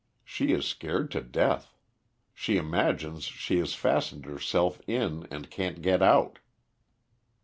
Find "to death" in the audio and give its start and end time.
1.11-1.75